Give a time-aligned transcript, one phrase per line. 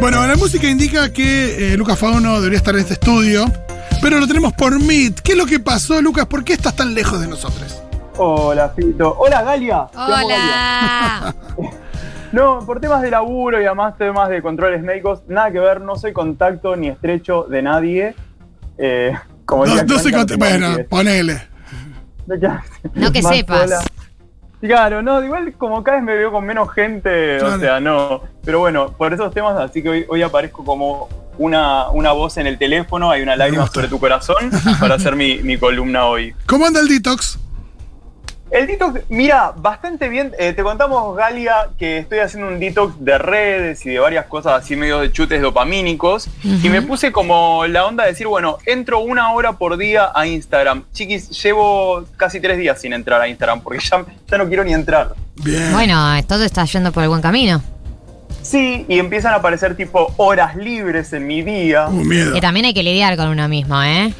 [0.00, 3.46] Bueno, la música indica que eh, Lucas Fauno debería estar en este estudio,
[4.00, 5.20] pero lo tenemos por Meet.
[5.20, 6.26] ¿Qué es lo que pasó, Lucas?
[6.26, 7.82] ¿Por qué estás tan lejos de nosotros?
[8.16, 9.16] Hola, Fito.
[9.18, 9.88] Hola, Galia.
[9.94, 10.22] Hola.
[10.22, 11.34] Galia.
[12.30, 15.96] No, por temas de laburo y además temas de controles médicos, nada que ver, no
[15.96, 18.14] soy contacto ni estrecho de nadie.
[18.76, 19.14] Eh,
[19.46, 20.36] como No, no sé Clancy, cuánto.
[20.36, 21.40] Bueno, ponele.
[22.94, 23.62] No que sepas.
[23.62, 23.80] sola.
[24.60, 27.56] Claro, no, igual como cada vez me veo con menos gente, Claro.
[27.56, 28.22] o sea, no.
[28.44, 31.08] Pero bueno, por esos temas, así que hoy, hoy aparezco como
[31.38, 35.38] una, una voz en el teléfono, hay una lágrima sobre tu corazón para hacer mi,
[35.38, 36.34] mi columna hoy.
[36.46, 37.38] ¿Cómo anda el detox?
[38.50, 40.32] El detox, mira, bastante bien.
[40.38, 44.62] Eh, te contamos, Galia, que estoy haciendo un detox de redes y de varias cosas
[44.62, 46.28] así medio de chutes dopamínicos.
[46.42, 50.26] Y me puse como la onda de decir, bueno, entro una hora por día a
[50.26, 50.84] Instagram.
[50.92, 54.72] Chiquis, llevo casi tres días sin entrar a Instagram porque ya, ya no quiero ni
[54.72, 55.14] entrar.
[55.36, 55.72] Bien.
[55.72, 55.96] Bueno,
[56.26, 57.62] todo está yendo por el buen camino.
[58.42, 61.88] Sí, y empiezan a aparecer tipo horas libres en mi día.
[61.88, 62.32] Uh, miedo.
[62.32, 64.14] Que también hay que lidiar con uno mismo, ¿eh?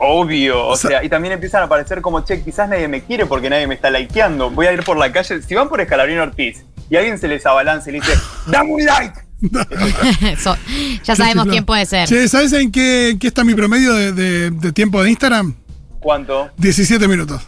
[0.00, 3.02] Obvio, o O sea- sea, y también empiezan a aparecer como, che, quizás nadie me
[3.02, 4.50] quiere porque nadie me está likeando.
[4.50, 5.42] Voy a ir por la calle.
[5.42, 8.12] Si van por Escalabrino Ortiz y alguien se les abalance y le dice,
[8.46, 9.14] ¡dame un like!
[10.38, 10.56] So-
[11.04, 12.08] ya sabemos quién puede ser.
[12.08, 15.54] Che, ¿sabes en qué, en qué está mi promedio de, de- de tiempo de Instagram?
[16.00, 16.50] ¿Cuánto?
[16.56, 17.42] 17 minutos.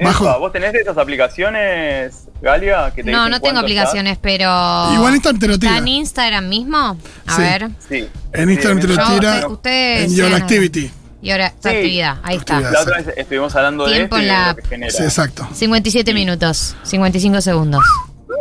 [0.00, 0.24] Bajo.
[0.24, 2.92] Epa, ¿Vos tenés de esas aplicaciones, Galia?
[2.94, 4.44] Que te No, no tengo aplicaciones, pero.
[4.92, 5.72] Igual Instagram te lo tira.
[5.72, 6.98] ¿Está en Instagram mismo?
[7.26, 7.42] A Sí.
[7.42, 7.68] ver.
[7.88, 8.08] Sí.
[8.32, 10.90] En Instagram te lo Yo- tira usted- en Your Activity.
[11.24, 11.68] Y ahora, Sí.
[11.68, 12.60] actividad, ahí está.
[12.60, 14.92] La otra vez estuvimos hablando Tiempo de y la- lo que genera.
[14.92, 15.48] Sí, exacto.
[15.52, 17.82] 57 minutos, 55 segundos.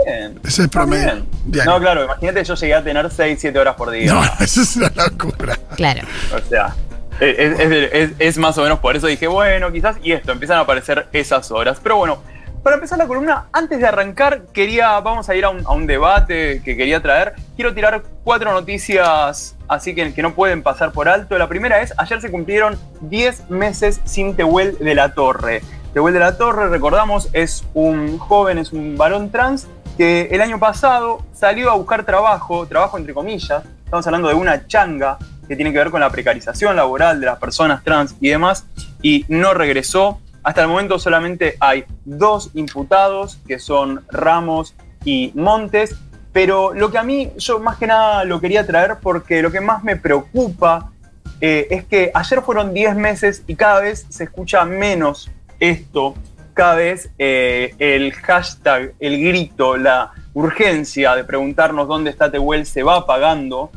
[0.05, 0.37] Bien.
[0.43, 1.25] Ese es el promedio.
[1.65, 4.13] No, claro, imagínate yo llegué a tener 6, 7 horas por día.
[4.13, 5.57] No, eso es una locura.
[5.77, 6.01] Claro.
[6.35, 6.75] O sea,
[7.21, 10.57] es, es- es- es más o menos por eso dije, bueno, quizás, y esto, empiezan
[10.57, 11.77] a aparecer esas horas.
[11.81, 12.21] Pero bueno,
[12.63, 16.77] para empezar la columna, antes de arrancar, quería, vamos a ir a un, debate que
[16.77, 17.33] quería traer.
[17.55, 21.37] Quiero tirar cuatro noticias así que, que no pueden pasar por alto.
[21.37, 25.61] La primera es, ayer se cumplieron 10 meses sin Tehuel de la Torre.
[25.93, 30.57] Tehuel de la Torre, recordamos, es un joven, es un varón trans que el año
[30.57, 35.71] pasado salió a buscar trabajo, trabajo entre comillas, estamos hablando de una changa que tiene
[35.71, 38.65] que ver con la precarización laboral de las personas trans y demás,
[39.01, 40.19] y no regresó.
[40.43, 45.95] Hasta el momento solamente hay dos imputados, que son Ramos y Montes,
[46.33, 49.61] pero lo que a mí, yo más que nada lo quería traer porque lo que
[49.61, 50.91] más me preocupa
[51.39, 56.15] eh, es que ayer fueron 10 meses y cada vez se escucha menos esto,
[56.53, 62.83] cada vez eh, el hashtag, el grito, la urgencia de preguntarnos dónde está Tehuel se
[62.83, 63.71] va apagando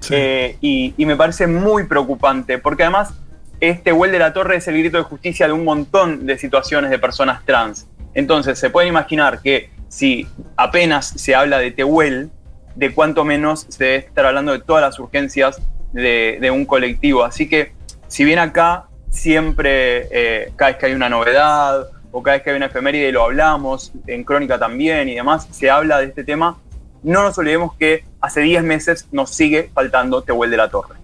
[0.00, 0.14] Sí.
[0.16, 3.14] eh, y, y me parece muy preocupante, porque además
[3.62, 6.90] este Tehuel de la Torre es el grito de justicia de un montón de situaciones
[6.90, 7.86] de personas trans.
[8.12, 12.30] Entonces se pueden imaginar que si apenas se habla de Tehuel,
[12.74, 15.62] de cuánto menos se debe estar hablando de todas las urgencias
[15.92, 17.22] de, de un colectivo.
[17.22, 17.72] Así que
[18.08, 22.50] si bien acá siempre, eh, cada vez que hay una novedad o cada vez que
[22.50, 26.58] hay una efeméride lo hablamos, en Crónica también y demás, se habla de este tema,
[27.04, 30.96] no nos olvidemos que hace 10 meses nos sigue faltando Tehuel de la Torre.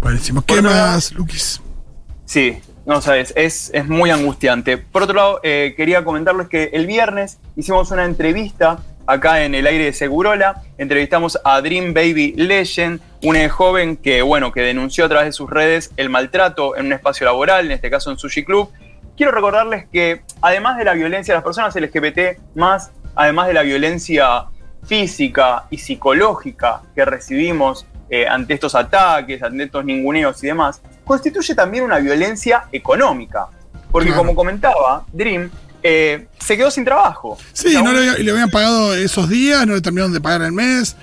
[0.00, 0.42] Buenísimo.
[0.44, 1.60] ¿Qué más, Luquis?
[2.26, 4.78] Sí, no sabes, es, es muy angustiante.
[4.78, 9.66] Por otro lado, eh, quería comentarles que el viernes hicimos una entrevista acá en el
[9.66, 10.62] aire de Segurola.
[10.76, 15.48] Entrevistamos a Dream Baby Legend, una joven que, bueno, que denunció a través de sus
[15.48, 18.70] redes el maltrato en un espacio laboral, en este caso en Sushi Club.
[19.16, 23.62] Quiero recordarles que además de la violencia de las personas LGBT, más además de la
[23.62, 24.46] violencia
[24.84, 31.54] física y psicológica que recibimos eh, ante estos ataques, ante estos ninguneos y demás, constituye
[31.54, 33.46] también una violencia económica.
[33.90, 34.22] Porque Claro.
[34.22, 35.50] como comentaba, Dream
[35.82, 37.38] eh, se quedó sin trabajo.
[37.52, 40.52] Sí, O sea, no le habían pagado esos días, no le terminaron de pagar el
[40.52, 40.96] mes.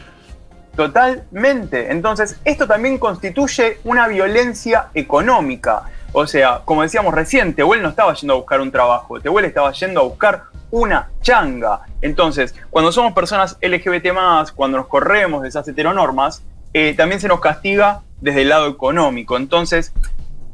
[0.76, 1.92] Totalmente.
[1.92, 5.84] Entonces, esto también constituye una violencia económica.
[6.12, 9.72] O sea, como decíamos recién, Tehuel no estaba yendo a buscar un trabajo, Tehuel estaba
[9.72, 11.82] yendo a buscar una changa.
[12.02, 14.08] Entonces, cuando somos personas LGBT,
[14.56, 19.38] cuando nos corremos de esas heteronormas, eh, también se nos castiga desde el lado económico.
[19.38, 19.94] Entonces,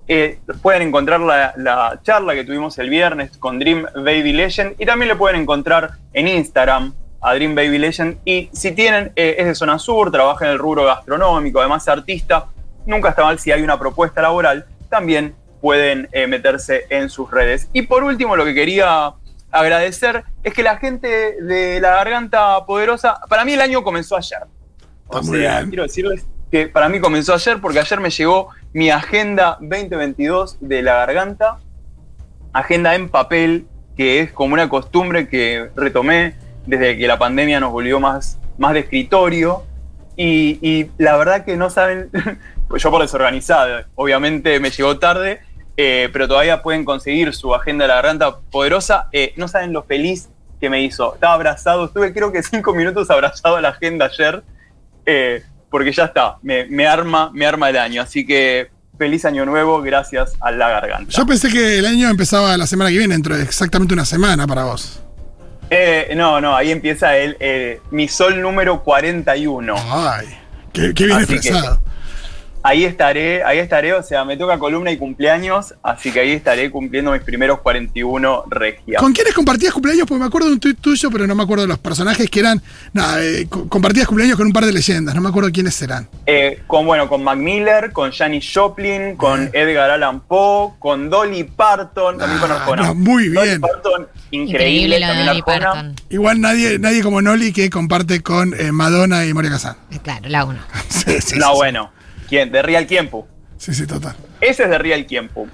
[0.08, 4.86] eh, pueden encontrar la, la charla que tuvimos el viernes con Dream Baby Legend y
[4.86, 8.18] también le pueden encontrar en Instagram a Dream Baby Legend.
[8.26, 11.90] Y si tienen, eh, es de zona sur, trabaja en el rubro gastronómico, además es
[11.90, 12.48] artista,
[12.86, 17.68] nunca está mal si hay una propuesta laboral, también pueden meterse en sus redes.
[17.74, 19.14] Y por último, lo que quería
[19.52, 21.08] agradecer es que la gente
[21.42, 24.40] de la Garganta Poderosa, para mí el año comenzó ayer.
[25.10, 25.70] O muy sea, bien.
[25.70, 30.82] quiero decirles que para mí comenzó ayer porque ayer me llegó mi agenda 2022 de
[30.82, 31.58] la garganta,
[32.54, 33.68] agenda en papel,
[33.98, 36.36] que es como una costumbre que retomé
[36.66, 39.64] desde que la pandemia nos volvió más, más de escritorio.
[40.16, 42.10] Y, y la verdad que no saben,
[42.76, 45.40] yo por desorganizado, obviamente me llegó tarde,
[45.78, 49.08] eh, pero todavía pueden conseguir su agenda de la garganta poderosa.
[49.12, 50.30] Eh, no saben lo feliz
[50.60, 51.14] que me hizo.
[51.14, 54.44] Estaba abrazado, estuve creo que cinco minutos abrazado a la agenda ayer,
[55.12, 58.02] eh, porque ya está, me, me arma, me arma el año.
[58.02, 61.12] Así que feliz año nuevo, gracias a la garganta.
[61.12, 64.46] Yo pensé que el año empezaba la semana que viene, dentro de exactamente una semana
[64.46, 65.02] para vos.
[65.72, 69.76] Eh, no, no, ahí empieza el, eh, mi sol número 41.
[69.90, 70.28] Ay,
[70.74, 71.82] qué, qué bien expresado.
[72.62, 76.70] Ahí estaré, ahí estaré, o sea, me toca columna y cumpleaños, así que ahí estaré
[76.70, 79.02] cumpliendo mis primeros 41 regias.
[79.02, 80.06] ¿Con quiénes compartías cumpleaños?
[80.06, 82.42] Porque me acuerdo de un tuit tuyo, pero no me acuerdo de los personajes que
[82.42, 82.62] eran.
[82.92, 86.10] Nada, eh, co- compartías cumpleaños con un par de leyendas, no me acuerdo quiénes serán.
[86.26, 91.46] Eh, con, bueno, con Mac Miller, con Janis Joplin, con Edgar Allan Poe, con Dolly
[91.46, 93.62] Parton, también Ah, conozco no, muy Dolly bien.
[93.62, 95.60] Parton, Increíble también Dolly Arjona.
[95.72, 95.96] Parton.
[96.10, 99.76] Igual nadie, nadie como Noli que comparte con eh, Madonna y Moria Kazan.
[99.92, 100.60] Eh, Claro, la uno.
[100.90, 101.92] Sí, sí, bueno,
[102.30, 102.52] ¿quién?
[102.52, 103.28] De Real Tiempo.
[103.58, 104.16] Sí, sí, total.
[104.40, 105.48] Ese es de Real Tiempo.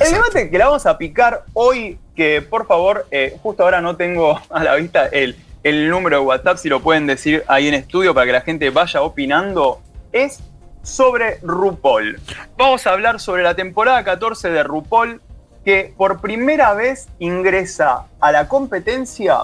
[0.00, 3.96] El debate que la vamos a picar hoy, que por favor, eh, justo ahora no
[3.96, 7.74] tengo a la vista el, el número de WhatsApp, si lo pueden decir ahí en
[7.74, 9.80] estudio para que la gente vaya opinando,
[10.12, 10.40] es
[10.82, 12.20] sobre RuPaul.
[12.56, 15.20] Vamos a hablar sobre la temporada 14 de RuPaul,
[15.64, 19.38] que por primera vez ingresa a la competencia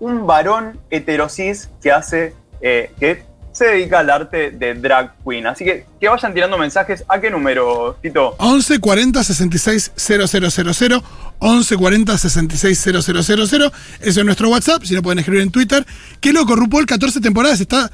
[0.00, 5.46] un varón heterosis que hace, eh, que se dedica al arte de drag queen.
[5.46, 7.04] Así que que vayan tirando mensajes.
[7.08, 8.34] ¿A qué número, Tito?
[8.38, 11.02] 11 40 66 000
[11.38, 15.86] 11 40 66 000 Eso es nuestro WhatsApp, si no pueden escribir en Twitter.
[16.20, 17.90] Qué loco, RuPaul 14 temporadas está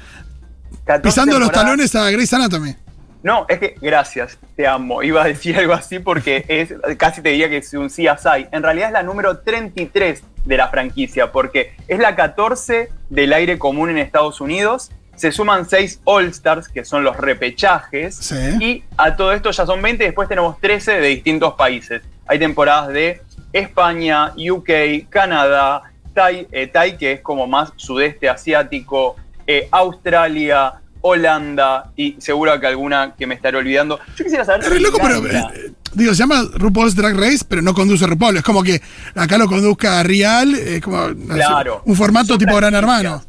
[0.85, 2.75] 14 pisando los talones a Grey's Anatomy.
[3.23, 5.03] No, es que gracias, te amo.
[5.03, 8.47] Iba a decir algo así porque es casi te diría que es un CSI.
[8.51, 13.59] En realidad es la número 33 de la franquicia porque es la 14 del aire
[13.59, 14.91] común en Estados Unidos.
[15.21, 18.15] Se suman 6 All-Stars, que son los repechajes.
[18.15, 18.35] Sí.
[18.59, 20.03] Y a todo esto ya son 20.
[20.03, 22.01] Después tenemos 13 de distintos países.
[22.25, 23.21] Hay temporadas de
[23.53, 25.83] España, UK, Canadá,
[26.15, 29.15] Tai, eh, Tai, que es como más sudeste asiático,
[29.45, 33.99] eh, Australia, Holanda y seguro que alguna que me estaré olvidando.
[34.17, 34.63] Yo quisiera saber.
[34.73, 35.23] Es loco, pero.
[35.27, 38.37] Eh, digo, se llama RuPaul's Drag Race, pero no conduce RuPaul.
[38.37, 38.81] Es como que
[39.13, 41.09] acá lo conduzca Real, es como.
[41.09, 41.83] no sé, Claro.
[41.85, 42.73] un formato Son tipo Gran.
[42.73, 43.21] Hermano.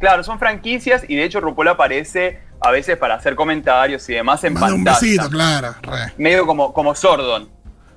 [0.00, 4.42] Claro, son franquicias y de hecho RuPaul aparece a veces para hacer comentarios y demás
[4.44, 5.00] en Manda un pantalla.
[5.06, 5.74] besito, claro.
[5.82, 6.12] Re.
[6.18, 7.48] Medio como, como Sordon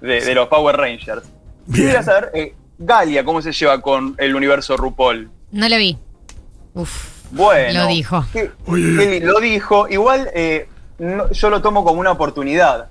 [0.01, 1.23] de, de los Power Rangers.
[1.65, 5.31] Quisiera saber, eh, Galia, ¿cómo se lleva con el universo RuPaul?
[5.51, 5.97] No lo vi.
[6.73, 7.09] Uf.
[7.31, 7.81] Bueno.
[7.83, 8.25] Lo dijo.
[8.33, 8.97] ¿Qué- Uy, uy, uy.
[8.97, 9.87] qué li- lo dijo.
[9.87, 10.67] Igual eh,
[10.99, 12.89] no- yo lo tomo como una oportunidad.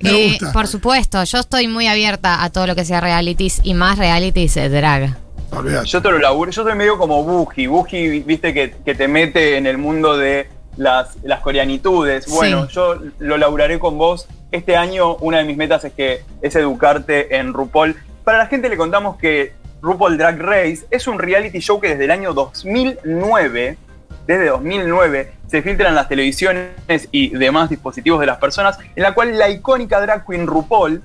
[0.00, 0.52] Me Eh, gusta.
[0.52, 4.54] por supuesto, yo estoy muy abierta a todo lo que sea realities y más realities
[4.54, 5.16] de drag.
[5.56, 5.86] Olvídate.
[5.86, 6.50] Yo te lo laburo.
[6.50, 7.66] Yo soy medio como Buji.
[7.66, 12.26] Buji, viste, que, que te mete en el mundo de las, las coreanitudes.
[12.28, 12.74] Bueno, Sí.
[12.74, 14.28] yo lo laburaré con vos.
[14.52, 17.96] Este año una de mis metas es que es educarte en RuPaul.
[18.24, 22.04] Para la gente le contamos que RuPaul Drag Race es un reality show que desde
[22.04, 23.78] el año 2009,
[24.26, 29.14] desde 2009, se filtra en las televisiones y demás dispositivos de las personas, en la
[29.14, 31.02] cual la icónica drag queen RuPaul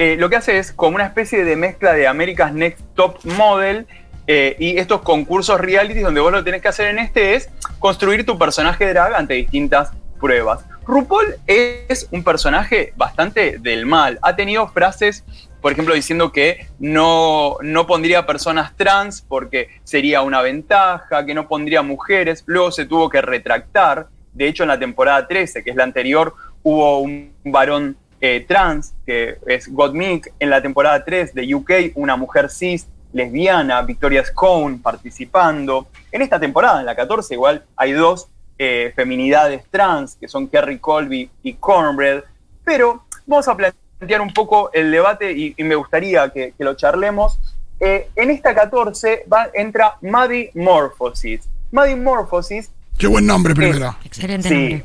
[0.00, 3.86] eh, lo que hace es como una especie de mezcla de America's Next Top Model
[4.26, 8.24] eh, y estos concursos reality donde vos lo tenés que hacer en este es construir
[8.24, 10.64] tu personaje drag ante distintas pruebas.
[10.86, 14.18] RuPaul es un personaje bastante del mal.
[14.22, 15.22] Ha tenido frases,
[15.60, 21.46] por ejemplo, diciendo que no, no pondría personas trans porque sería una ventaja, que no
[21.46, 22.42] pondría mujeres.
[22.46, 24.08] Luego se tuvo que retractar.
[24.32, 28.94] De hecho, en la temporada 13, que es la anterior, hubo un varón eh, trans,
[29.06, 34.78] que es Gottmik, en la temporada 3 de UK, una mujer cis, lesbiana, Victoria Scone,
[34.82, 35.88] participando.
[36.12, 40.78] En esta temporada, en la 14, igual hay dos eh, feminidades trans, que son Kerry
[40.78, 42.22] Colby y Cornbread,
[42.64, 46.74] pero vamos a plantear un poco el debate y, y me gustaría que, que lo
[46.74, 47.38] charlemos.
[47.80, 51.48] Eh, en esta 14 va, entra Maddie Morphosis.
[51.72, 53.96] Maddie Morphosis Qué buen nombre primero.
[54.04, 54.84] Excelente Sí, nombre.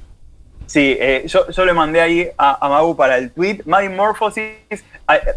[0.68, 3.62] Sí eh, yo, le mandé ahí a, a para el tweet.
[3.66, 4.82] Maddie Morphosis, eh,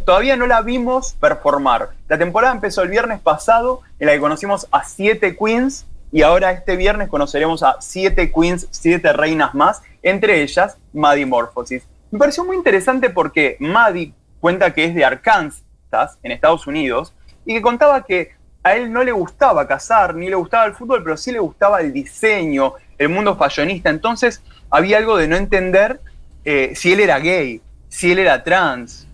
[0.05, 1.91] todavía no la vimos performar.
[2.09, 6.53] La temporada empezó el viernes pasado, en la que conocimos a siete queens, y ahora
[6.53, 11.87] este viernes conoceremos a siete queens, siete reinas más, entre ellas Maddie Morphosis.
[12.11, 17.13] Me pareció muy interesante porque Maddie cuenta que es de Arkansas, en Estados Unidos,
[17.45, 18.33] y que contaba que
[18.63, 21.81] a él no le gustaba cazar, ni le gustaba el fútbol, pero sí le gustaba
[21.81, 23.91] el diseño, el mundo fashionista.
[23.91, 26.01] Entonces había algo de no entender
[26.45, 29.07] eh, si él era gay, si él era trans.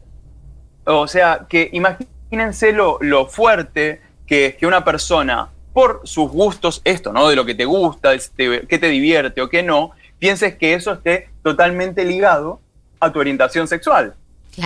[0.84, 6.80] O sea, que imagínense lo, lo fuerte que es que una persona, por sus gustos,
[6.84, 7.28] esto, ¿no?
[7.28, 10.92] De lo que te gusta, este, qué te divierte o qué no, pienses que eso
[10.92, 12.60] esté totalmente ligado
[13.00, 14.14] a tu orientación sexual.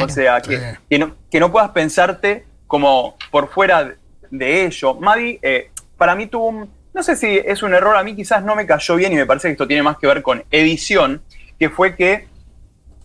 [0.03, 3.95] O sea, que, que, no, que no puedas pensarte como por fuera
[4.31, 4.95] de ello.
[4.95, 8.43] Maddie, eh, para mí tuvo un, no sé si es un error, a mí quizás
[8.43, 11.23] no me cayó bien y me parece que esto tiene más que ver con edición,
[11.57, 12.27] que fue que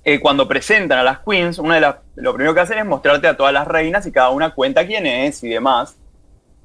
[0.03, 3.27] eh, cuando presentan a las queens, una de las, lo primero que hacen es mostrarte
[3.27, 5.95] a todas las reinas y cada una cuenta quién es y demás.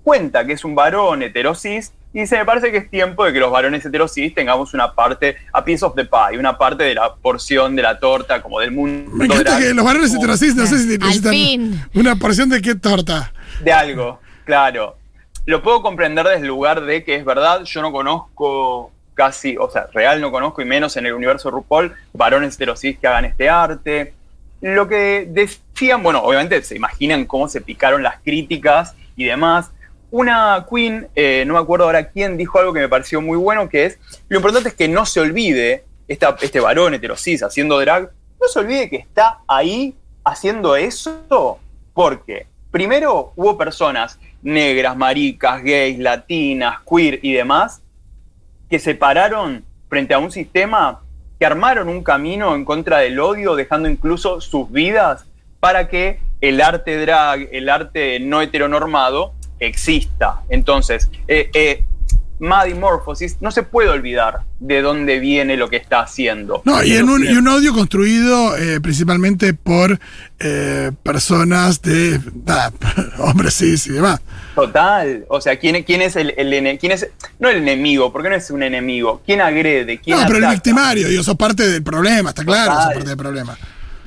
[0.02, 3.40] Cuenta que es un varón heterosis y se me parece que es tiempo de que
[3.40, 7.14] los varones heterosis tengamos una parte, a piece of the pie, una parte de la
[7.14, 9.10] porción de la torta, como del mundo.
[9.12, 13.34] Me encanta que los varones heterosis, no sé si necesitan una porción de qué torta.
[13.62, 14.97] De algo, claro.
[15.48, 19.70] Lo puedo comprender desde el lugar de que es verdad, yo no conozco casi, o
[19.70, 23.48] sea, real no conozco y menos en el universo RuPaul, varones heterosis que hagan este
[23.48, 24.12] arte.
[24.60, 29.70] Lo que decían, bueno, obviamente se imaginan cómo se picaron las críticas y demás,
[30.10, 33.70] una queen, eh, no me acuerdo ahora quién, dijo algo que me pareció muy bueno,
[33.70, 38.10] que es, lo importante es que no se olvide, esta, este varón heterosis haciendo drag,
[38.38, 41.58] no se olvide que está ahí haciendo eso,
[41.94, 47.82] porque primero hubo personas negras, maricas, gays, latinas, queer y demás,
[48.70, 51.00] que se pararon frente a un sistema
[51.38, 55.24] que armaron un camino en contra del odio, dejando incluso sus vidas
[55.60, 60.42] para que el arte drag, el arte no heteronormado, exista.
[60.48, 61.84] Entonces, eh, eh,
[62.40, 66.62] Morphosis no se puede olvidar de dónde viene lo que está haciendo.
[66.64, 69.98] No, y, en un, odio construido eh, principalmente por
[70.38, 72.20] eh, personas de
[73.18, 74.20] hombres cis y demás.
[74.54, 75.24] Total.
[75.28, 78.12] O sea, ¿quién, quién es el, el quién es no el enemigo?
[78.12, 79.22] Porque no es un enemigo.
[79.24, 79.98] ¿Quién agrede?
[79.98, 83.16] ¿Quién no, pero el victimario, dios sos parte del problema, está claro, sos parte del
[83.16, 83.56] problema.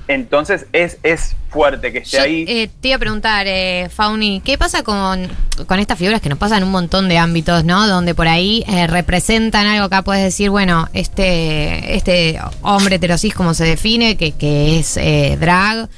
[0.08, 2.46] Entonces es, es fuerte que esté ahí.
[2.48, 5.30] Eh, te iba a preguntar, eh, Fauni, ¿qué pasa con,
[5.68, 7.88] con, estas figuras que nos pasan en un montón de ámbitos, ¿no?
[7.88, 13.54] Donde por ahí eh, representan algo, acá puedes decir, bueno, este, este hombre heterosis como
[13.54, 15.90] se define, que, que es eh, drag,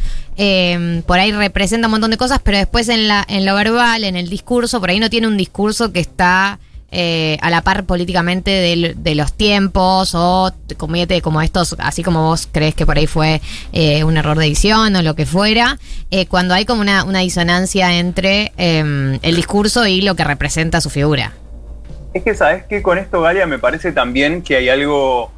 [1.06, 4.16] por ahí representa un montón de cosas, pero después en, la, en lo verbal, en
[4.16, 6.60] el discurso, por ahí no tiene un discurso que está
[6.96, 12.48] eh, a la par políticamente de, los tiempos o comete como estos, así como vos
[12.52, 15.80] crees que por ahí fue eh, un error de edición o lo que fuera,
[16.12, 20.92] eh, cuando hay como una, disonancia entre em, el discurso y lo que representa su
[20.92, 21.34] figura.
[22.14, 25.32] Es que sabes que con esto, Galia, me parece también que hay algo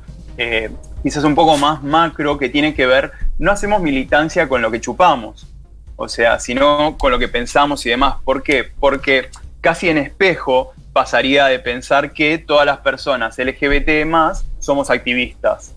[1.03, 4.81] quizás un poco más macro que tiene que ver, no hacemos militancia con lo que
[4.81, 5.47] chupamos,
[5.95, 8.15] o sea, sino con lo que pensamos y demás.
[8.25, 8.69] ¿Por qué?
[8.77, 9.29] Porque
[9.61, 15.75] casi en espejo pasaría de pensar que todas las personas LGBT más somos activistas.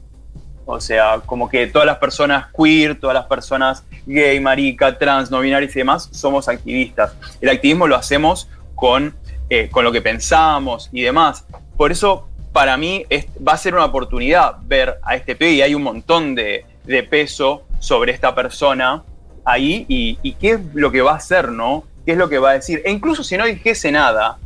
[0.64, 5.40] O sea, como que todas las personas queer, todas las personas gay, marica, trans, no
[5.40, 7.16] binarias y demás somos activistas.
[7.40, 9.12] El activismo lo hacemos con,
[9.50, 11.44] eh, con lo que pensamos y demás.
[11.76, 13.04] Por eso, para mí,
[13.44, 16.64] va a ser una oportunidad ver a este pibe y hay un montón de,
[17.10, 19.02] peso sobre esta persona
[19.44, 21.82] ahí y, y, qué es lo que va a hacer, ¿no?
[22.06, 22.82] ¿Qué es lo que va a decir?
[22.84, 24.38] E incluso si no dijese nada,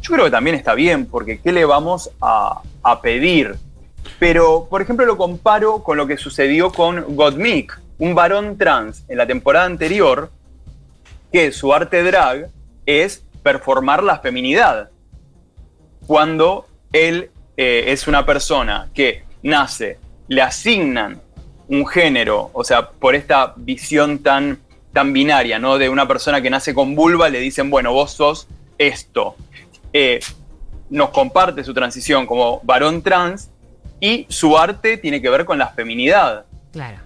[0.00, 2.62] yo creo que también está bien, porque ¿qué le vamos a,
[3.02, 3.56] pedir?
[4.18, 9.18] Pero, por ejemplo, lo comparo con lo que sucedió con Godmik, un varón trans en
[9.18, 10.30] la temporada anterior,
[11.32, 12.48] que su arte drag
[12.86, 14.90] es performar la feminidad.
[16.06, 21.20] Cuando él eh, es una persona que nace, le asignan
[21.68, 24.58] un género, o sea, por esta visión tan,
[24.92, 25.76] tan binaria, ¿no?
[25.76, 29.36] De una persona que nace con vulva, le dicen, bueno, vos sos esto.
[29.92, 30.20] Eh,
[30.90, 33.50] nos comparte su transición como varón trans
[34.00, 36.44] y su arte tiene que ver con la feminidad.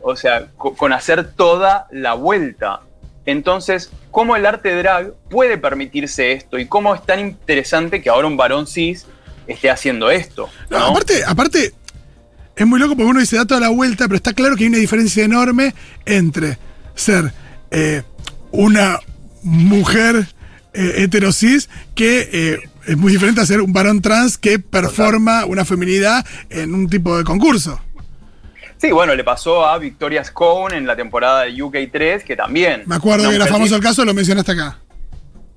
[0.02, 2.80] O sea, con hacer toda la vuelta.
[3.24, 6.58] Entonces, ¿cómo el arte drag puede permitirse esto?
[6.58, 9.06] Y cómo es tan interesante que ahora un varón cis
[9.46, 10.48] esté haciendo esto.
[10.70, 11.72] aparte, aparte,
[12.56, 14.68] es muy loco porque uno dice da toda la vuelta, pero está claro que hay
[14.68, 15.74] una diferencia enorme
[16.04, 16.58] entre
[16.94, 17.32] ser
[17.70, 18.02] eh,
[18.50, 18.98] una
[19.42, 20.26] mujer
[20.74, 25.64] eh, heterosis que eh, es muy diferente a ser un varón trans que performa una
[25.64, 27.80] feminidad en un tipo de concurso.
[28.82, 32.82] Sí, bueno, le pasó a Victoria Scone en la temporada de UK 3, que también.
[32.86, 34.78] Me acuerdo que era famoso el caso, lo mencionaste acá.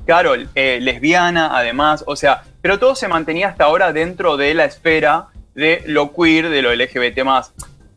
[0.05, 4.65] Claro, eh, lesbiana, además, o sea, pero todo se mantenía hasta ahora dentro de la
[4.65, 7.22] esfera de lo queer, de lo LGBT.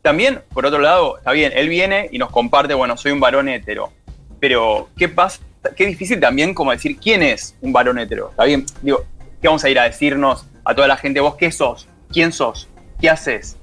[0.01, 3.49] También, por otro lado, está bien, él viene y nos comparte, bueno, soy un varón
[3.49, 3.93] hetero.
[4.39, 5.41] Pero, ¿qué pasa?
[5.75, 8.31] Qué difícil también como decir quién es un varón hetero.
[8.31, 9.05] Está bien, digo,
[9.41, 11.19] ¿Qué vamos a ir a decirnos a toda la gente?
[11.19, 11.87] ¿Vos qué sos?
[12.11, 12.67] ¿Quién sos?
[12.99, 13.57] ¿Qué haces?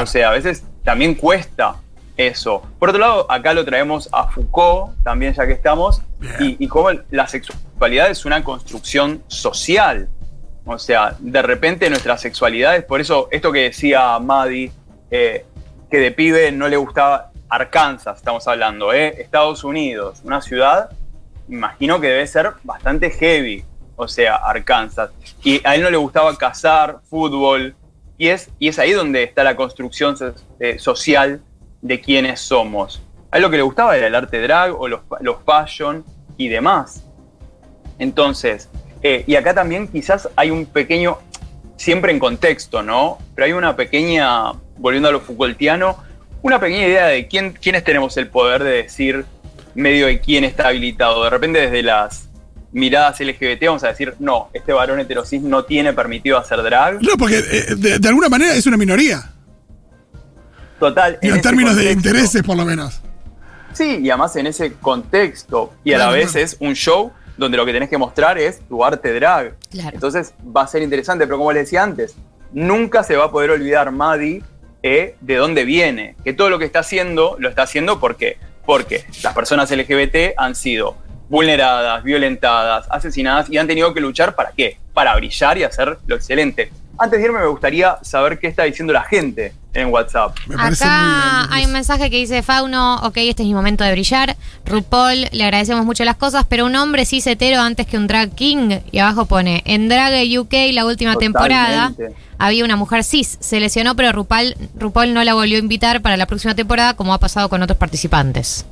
[0.00, 1.76] O sea, a veces también cuesta
[2.16, 2.62] eso.
[2.78, 6.02] Por otro lado, acá lo traemos a Foucault, también ya que estamos,
[6.38, 10.08] y, cómo la sexualidad es una construcción social.
[10.64, 14.70] O sea, de repente nuestras sexualidades, por eso esto que decía Maddie,
[15.10, 15.44] eh,
[15.90, 19.20] que de pibe no le gustaba Arkansas, estamos hablando, ¿eh?
[19.20, 20.90] Estados Unidos, una ciudad,
[21.48, 23.64] imagino que debe ser bastante heavy,
[23.96, 25.10] o sea, Arkansas.
[25.42, 27.74] Y a él no le gustaba cazar, fútbol,
[28.18, 30.16] y es, y es ahí donde está la construcción
[30.60, 31.42] eh, social
[31.80, 33.02] de quiénes somos.
[33.30, 36.04] A él lo que le gustaba era el arte drag o los, los fashion
[36.36, 37.04] y demás.
[37.98, 38.68] Entonces,
[39.02, 41.18] eh, y acá también quizás hay un pequeño,
[41.76, 43.18] siempre en contexto, ¿no?
[43.34, 45.96] Pero hay una pequeña, volviendo a lo Foucaultiano,
[46.42, 49.24] una pequeña idea de quién, quiénes tenemos el poder de decir
[49.74, 51.24] medio de quién está habilitado.
[51.24, 52.28] De repente desde las
[52.72, 57.02] miradas LGBT vamos a decir, no, este varón heterosis no tiene permitido hacer drag.
[57.02, 59.32] No, porque eh, de, alguna manera es una minoría.
[60.78, 61.18] Total.
[61.22, 63.00] en, términos de intereses, por lo menos.
[63.72, 65.72] Sí, y además en ese contexto.
[65.84, 68.84] Y a la vez es un show donde lo que tenés que mostrar es tu
[68.84, 69.54] arte drag.
[69.92, 72.16] Entonces va a ser interesante, pero como les decía antes,
[72.52, 74.42] nunca se va a poder olvidar Maddie
[74.82, 79.04] eh, de dónde viene, que todo lo que está haciendo lo está haciendo porque porque
[79.22, 80.96] las personas LGBT han sido
[81.32, 84.76] vulneradas, violentadas, asesinadas y han tenido que luchar para qué?
[84.92, 86.70] Para brillar y hacer lo excelente.
[86.98, 90.36] Antes de irme me gustaría saber qué está diciendo la gente en WhatsApp.
[90.58, 94.36] Acá hay un mensaje que dice Fauno, ok, este es mi momento de brillar.
[94.66, 98.34] RuPaul, le agradecemos mucho las cosas, pero un hombre cis hetero antes que un drag
[98.34, 98.80] king.
[98.90, 101.94] Y abajo pone, en Drag UK la última temporada
[102.36, 106.18] había una mujer cis, se lesionó, pero RuPaul, RuPaul no la volvió a invitar para
[106.18, 108.66] la próxima temporada como ha pasado con otros participantes.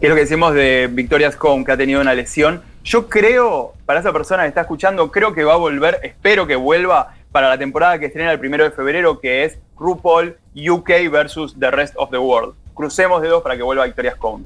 [0.00, 2.62] ¿Qué es lo que decimos de Victoria Scone, que ha tenido una lesión?
[2.84, 6.56] Yo creo, para esa persona que está escuchando, creo que va a volver, espero que
[6.56, 11.56] vuelva para la temporada que estrena el primero de febrero, que es RuPaul UK versus
[11.58, 12.54] The Rest of the World.
[12.74, 14.44] Crucemos dedos para que vuelva Victoria Scone.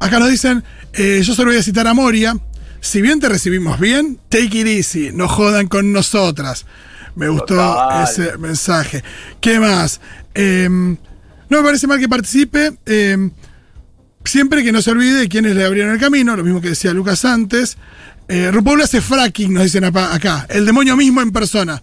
[0.00, 2.34] Acá nos dicen, eh, yo solo voy a citar a Moria.
[2.80, 6.66] Si bien te recibimos bien, take it easy, no jodan con nosotras.
[7.14, 7.56] Me gustó
[8.02, 9.02] ese mensaje.
[9.40, 10.00] ¿Qué más?
[10.34, 10.96] Em,
[11.48, 12.72] no me parece mal que participe.
[12.86, 13.30] Em,
[14.24, 16.92] siempre que no se olvide de quienes le abrieron el camino, lo mismo que decía
[16.92, 17.76] Lucas antes.
[18.28, 20.46] Eh, RuPaul hace fracking, nos dicen acá.
[20.48, 21.82] El demonio mismo en persona.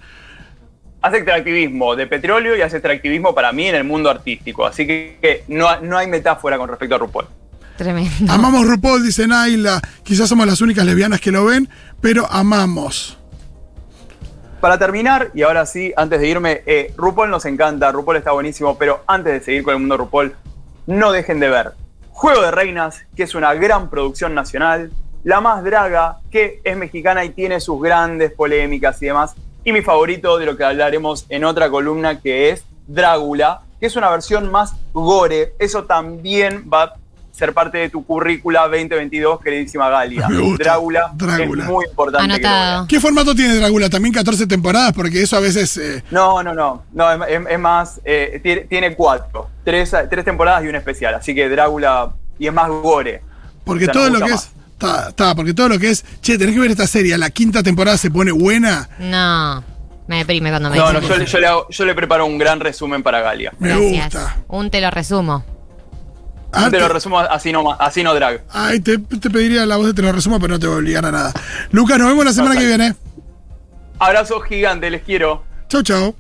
[1.02, 4.66] Hace extractivismo de petróleo y hace extractivismo para mí en el mundo artístico.
[4.66, 7.28] Así que no, no hay metáfora con respecto a RuPaul.
[7.78, 8.32] Tremendo.
[8.32, 9.82] Amamos RuPaul, dice Naila.
[10.04, 13.18] Quizás somos las únicas lesbianas que lo ven, pero amamos.
[14.60, 18.78] Para terminar, y ahora sí, antes de irme, eh, RuPaul nos encanta, RuPaul está buenísimo,
[18.78, 20.36] pero antes de seguir con el mundo RuPaul,
[20.86, 21.72] no dejen de ver
[22.12, 24.92] Juego de Reinas, que es una gran producción nacional,
[25.24, 29.36] la más draga, que es mexicana y tiene sus grandes polémicas y demás.
[29.64, 33.96] Y mi favorito de lo que hablaremos en otra columna, que es Drácula, que es
[33.96, 35.54] una versión más gore.
[35.60, 36.96] Eso también va
[37.32, 40.28] ser parte de tu currícula 2022, queridísima Galia.
[40.58, 42.42] Drácula, es muy importante.
[42.88, 43.90] ¿Qué formato tiene Drácula?
[43.90, 44.94] ¿También 14 temporadas?
[44.94, 45.78] Porque eso a veces...
[45.78, 46.84] Eh, no, no, no.
[46.94, 48.02] no es, más...
[48.04, 49.50] Eh, tiene, cuatro.
[49.64, 51.16] Tres, tres temporadas y un especial.
[51.16, 52.14] Así que Drácula...
[52.38, 53.22] Y es más gore.
[53.64, 56.72] Porque todo lo que es Está, porque todo lo que es, che, tenés que ver
[56.72, 58.90] esta serie, la quinta temporada se pone buena.
[58.98, 59.64] No,
[60.08, 61.02] me deprime cuando me No, no,
[61.70, 63.54] yo, le preparo un gran resumen para Galia.
[63.60, 64.38] Me gusta.
[64.48, 65.46] Un te lo resumo.
[66.54, 68.44] Ah, te, lo resumo así no, así no drag.
[68.52, 71.06] Ay, te, pediría la voz de te lo resumo, pero no te voy a obligar
[71.06, 71.34] a nada.
[71.72, 72.96] Lucas, nos vemos la semana que viene.
[74.00, 75.44] Abrazo gigante, les quiero.
[75.70, 76.16] Chau, chau.